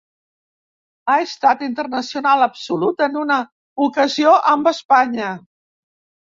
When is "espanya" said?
4.75-5.29